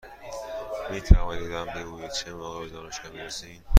[0.91, 3.63] می توانید به من بگویید چه موقع به دانشگاه می رسیم؟